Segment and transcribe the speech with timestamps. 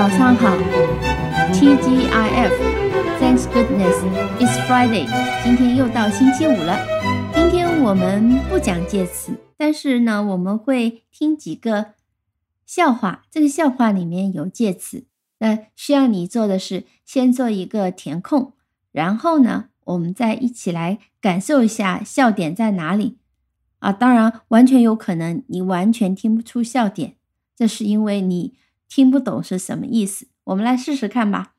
[0.00, 0.56] 早上好
[1.52, 4.00] ，TGIF，Thanks goodness
[4.38, 5.06] it's Friday，
[5.44, 6.78] 今天又到星期五了。
[7.34, 11.88] 今天我们不讲介词，但是呢，我们会听几个
[12.64, 13.26] 笑话。
[13.30, 15.04] 这个笑话里面有介词，
[15.40, 18.54] 那需要你做的是先做一个填空，
[18.92, 23.18] 然后呢，我们再一起来感受一下笑点在哪里。
[23.80, 27.16] 啊，当然，完全有可能你完全听不出笑点，
[27.54, 28.54] 这是因为你
[28.90, 30.28] 听不懂是什么意思。
[30.42, 31.54] 我们来试试看吧。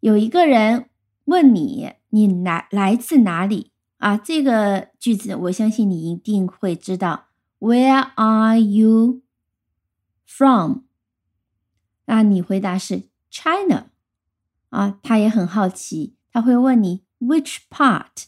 [0.00, 0.90] 有一个人
[1.24, 3.72] 问你，你来来自哪里？
[3.96, 7.28] 啊，这个句子我相信你一定会知道。
[7.58, 9.22] Where are you
[10.26, 10.80] from？
[12.04, 13.90] 那你回答是 China。
[14.68, 16.16] 啊，他也很好奇。
[16.30, 18.26] 他会问你 which part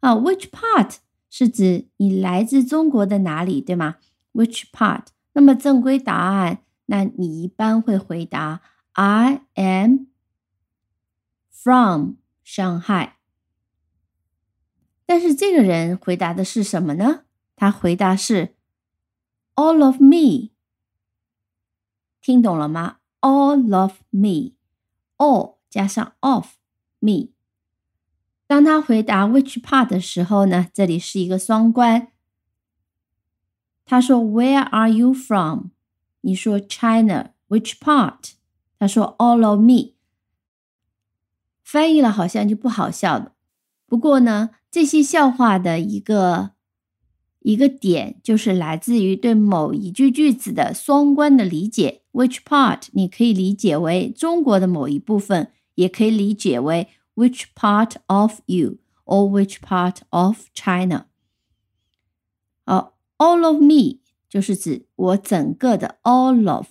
[0.00, 0.98] 啊，which part
[1.34, 3.96] 是指你来自中国的哪里，对吗
[4.34, 5.06] ？which part？
[5.32, 8.60] 那么正规答案，那你一般会回答
[8.92, 10.08] I am
[11.50, 13.16] from 上海。
[15.06, 17.24] 但是这个人回答的是什么呢？
[17.56, 18.54] 他回答是
[19.54, 20.50] all of me。
[22.20, 26.56] 听懂了吗？all of me，all 加上 of。
[27.04, 27.30] me。
[28.52, 32.08] 当他回答 which part 的时候呢，这里是一个双关。
[33.86, 35.68] 他说 Where are you from？
[36.20, 38.32] 你说 China，which part？
[38.78, 39.94] 他说 All of me。
[41.64, 43.32] 翻译了好像就不好笑了。
[43.86, 46.50] 不过呢，这些笑话的一个
[47.38, 52.02] 一个点就是来自于对某一句句子的双关的理解。
[52.12, 52.88] Which part？
[52.92, 55.52] 你可以理解为中国的某一部分。
[55.74, 56.88] 也可以理解为
[57.21, 61.05] which part of you or which part of China。
[62.65, 63.99] 好，all of me
[64.29, 66.67] 就是指我整个的 all of。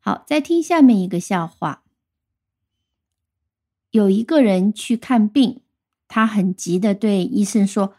[0.00, 1.82] 好，再听下面一个笑话。
[3.90, 5.62] 有一个人去看病，
[6.06, 7.94] 他很急的对医生说：“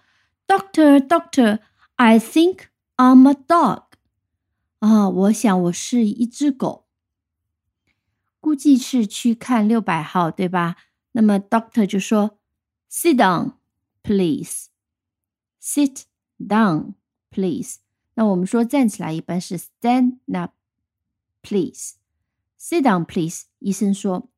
[0.47, 1.59] Doctor, Doctor,
[1.95, 3.83] I think I'm a dog。”
[4.79, 6.85] 啊，我想我是一只狗。
[8.39, 10.77] 估计是去看六百号，对吧？
[11.16, 12.38] 那么 doctor 就说
[12.90, 13.54] ：“Sit down,
[14.02, 14.66] please.
[15.62, 16.02] Sit
[16.38, 16.94] down,
[17.30, 17.78] please.”
[18.14, 20.54] 那我们说站起来一般是 stand up,
[21.40, 21.94] please.
[22.58, 23.44] Sit down, please.
[23.60, 24.28] 医生说：“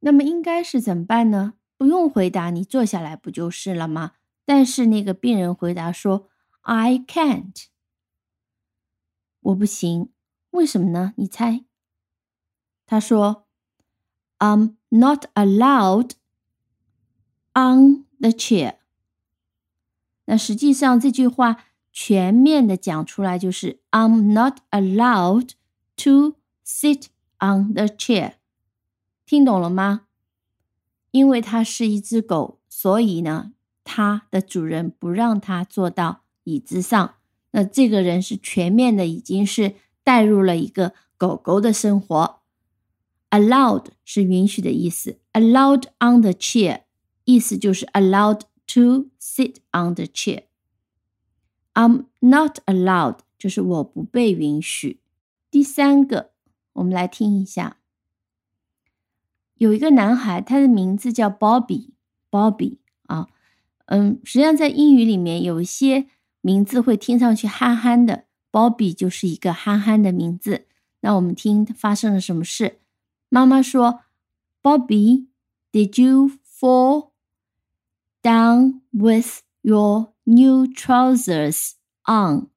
[0.00, 1.54] 那么应该是怎么办呢？
[1.78, 4.12] 不用回答，你坐下来不就是了吗？”
[4.44, 6.28] 但是那个病人回答说
[6.62, 7.66] ：“I can't.
[9.40, 10.12] 我不行。
[10.50, 11.14] 为什么呢？
[11.16, 11.64] 你猜？”
[12.84, 13.46] 他说
[14.42, 16.14] ：“I'm not allowed
[17.54, 18.78] on the chair。”
[20.26, 25.50] 那实际上这句话全面的讲出来就是 “I'm not allowed
[25.98, 26.34] to
[26.66, 27.06] sit
[27.38, 28.34] on the chair”。
[29.24, 30.06] 听懂了吗？
[31.12, 33.52] 因为它是一只狗，所以呢，
[33.84, 37.14] 它的主人不让它坐到椅子上。
[37.52, 42.41] 那这个人是全面的，已经是带入了一个狗狗的生活。
[43.32, 46.82] Allowed 是允许的意思，Allowed on the chair
[47.24, 50.42] 意思就是 Allowed to sit on the chair。
[51.72, 55.00] I'm not allowed 就是我不被允许。
[55.50, 56.32] 第三个，
[56.74, 57.78] 我们来听一下。
[59.54, 62.76] 有一个男孩，他的名字叫 Bobby，Bobby
[63.06, 63.28] 啊，
[63.86, 66.06] 嗯，实际上在英语里面有一些
[66.42, 70.66] 名字会听上去憨憨的，Bobby 就是一个憨憨的名字。
[71.00, 72.80] 那我们听发生了什么事？
[73.34, 74.00] 妈妈说
[74.62, 75.28] ：“Bobby,
[75.72, 77.12] did you fall
[78.22, 81.70] down with your new trousers
[82.04, 82.48] on？”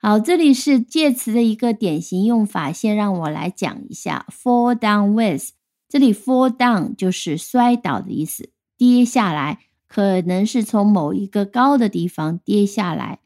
[0.00, 4.24] 好，这里是介词的一个典型用法，先让我来讲一下。
[4.30, 5.50] Fall down with，
[5.90, 8.48] 这里 fall down 就是摔倒的意思，
[8.78, 13.20] 跌下来，可能是从某一个高的地方跌下来。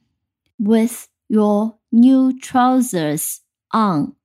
[0.57, 3.37] With your new trousers
[3.71, 4.17] on。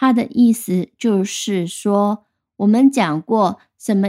[0.00, 2.24] 它的意思就是说，
[2.58, 4.08] 我们讲过什么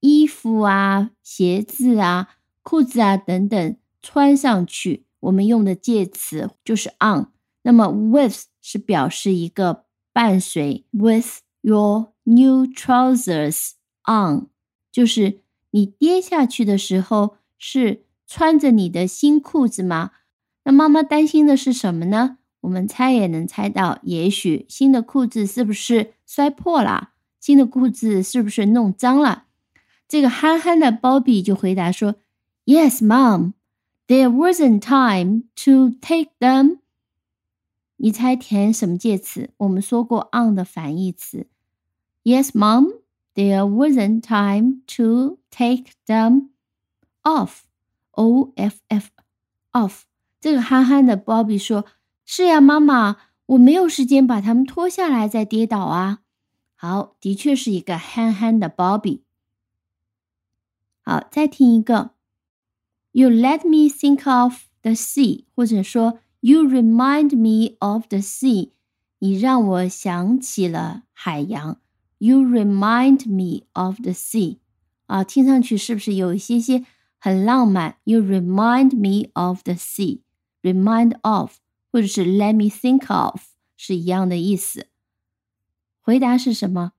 [0.00, 2.28] 衣服啊、鞋子啊、
[2.62, 7.28] 裤子啊等等穿上去，我们用的介词就是 on。
[7.62, 13.70] 那么 with 是表示一个伴随，with your new trousers
[14.04, 14.48] on，
[14.92, 15.40] 就是
[15.70, 20.10] 你跌下去的时候是穿着你的新裤子吗？
[20.64, 22.36] 那妈妈担心的是什么呢？
[22.60, 27.10] 我们猜也能猜到，也许新的裤子是不是摔破了？
[27.40, 29.44] 新的裤子是不是弄脏了？
[30.06, 32.16] 这个憨憨的 Bobby 就回答说
[32.66, 33.52] ：“Yes, Mom.
[34.06, 36.78] There wasn't time to take them。
[37.96, 39.50] 你猜填什么介词？
[39.58, 41.46] 我们说过 on 的反义词。
[42.24, 43.00] Yes, Mom.
[43.34, 46.48] There wasn't time to take them
[47.22, 47.60] off.
[48.10, 49.08] O F F
[49.72, 50.02] off。
[50.40, 51.84] 这个憨憨的 Bobby 说
[52.32, 53.16] ：“是呀，妈妈，
[53.46, 56.20] 我没有时间把它们脱下来再跌倒啊。”
[56.78, 59.22] 好，的确是一个憨憨的 Bobby。
[61.00, 62.12] 好，再听一个。
[63.10, 68.70] You let me think of the sea，或者说 You remind me of the sea，
[69.18, 71.80] 你让我想起了海洋。
[72.18, 74.58] You remind me of the sea，
[75.06, 76.86] 啊，听上去是不是有一些些
[77.18, 81.56] 很浪漫？You remind me of the sea，remind of，
[81.92, 83.40] 或者是 Let me think of，
[83.76, 84.88] 是一样的意思。
[86.00, 86.92] 回答是什么？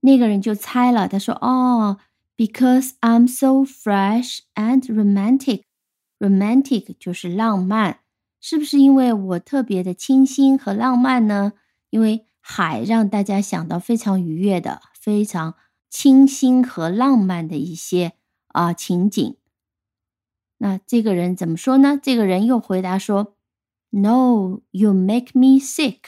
[0.00, 1.98] 那个人就猜了，他说：“哦。”
[2.36, 5.62] Because I'm so fresh and romantic,
[6.18, 8.00] romantic 就是浪漫，
[8.40, 11.52] 是不是因为我特别的清新和浪漫呢？
[11.90, 15.54] 因为海让大家想到非常愉悦的、非常
[15.88, 18.14] 清新和浪漫的一些
[18.48, 19.36] 啊情景。
[20.63, 21.99] 那这个人怎么说呢？
[22.01, 23.33] 这个人又回答说：“
[23.91, 25.99] No, you make me sick。”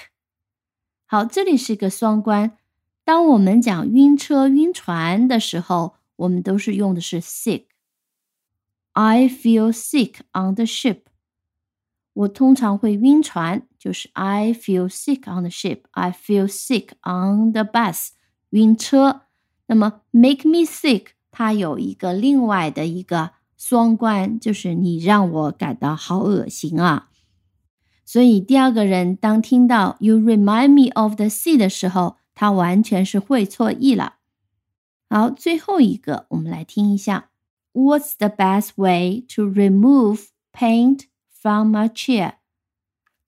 [1.06, 2.58] 好，这里是一个双关。
[3.04, 11.02] 当我们讲晕车、晕船的时候，我们都是用的是 sick。I feel sick on the ship。
[12.14, 18.10] 我通常会晕船，就是 I feel sick on the ship。I feel sick on the bus。
[18.50, 19.22] 晕车。
[19.68, 23.32] 那么 make me sick，它有一个另外的一个
[23.69, 27.09] 双关，就是你让我感到好恶心啊。
[28.05, 34.19] 所以第二个人当听到 You remind me of the sea 的时候，他完全是会错意了。
[35.11, 37.31] 好，最后一个，我们来听一下。
[37.73, 42.35] What's the best way to remove paint from a chair?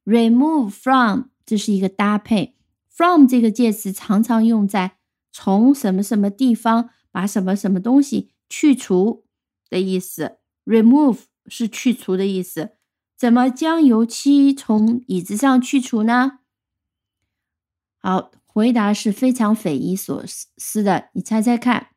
[0.05, 2.55] Remove from 这是一个搭配。
[2.89, 4.99] From 这个介词常常用在
[5.33, 9.25] 从什么什么地方把什么什么东西去除
[9.69, 10.39] 的意思。
[10.65, 12.73] Remove 是去除的意思。
[13.17, 16.41] 怎么将油漆从椅子上去除呢？
[17.99, 18.31] 好。
[18.51, 21.91] 回答是非常匪夷所思的，你猜猜看？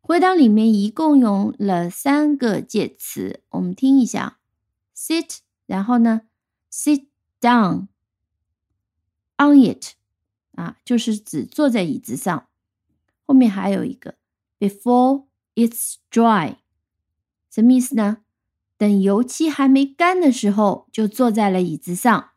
[0.00, 4.38] 回答里面一共用了三个介词，我们听一下
[4.94, 6.20] ：sit，然后呢
[6.70, 7.06] ，sit
[7.40, 7.88] down
[9.36, 9.94] on it，
[10.52, 12.46] 啊，就是指坐在椅子上。
[13.24, 14.14] 后面还有一个
[14.60, 15.24] before
[15.56, 16.58] it's dry，
[17.56, 18.18] 什么意思呢？
[18.76, 22.32] 等油漆还没干的时候就坐在了椅子上，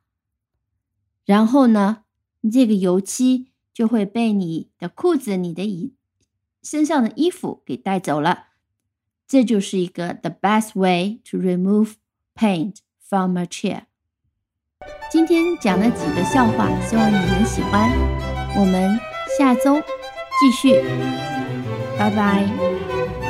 [1.26, 2.04] 然后呢，
[2.50, 3.48] 这个油漆。
[3.72, 5.96] 就会被你的裤子、你的衣
[6.62, 8.48] 身上的衣服给带走了。
[9.26, 11.94] 这就是一个 the best way to remove
[12.36, 13.84] paint from a chair。
[15.10, 17.90] 今天讲了几个笑话，希望你们喜欢。
[18.58, 19.00] 我们
[19.38, 19.82] 下周
[20.42, 20.74] 继续，
[21.98, 23.29] 拜拜。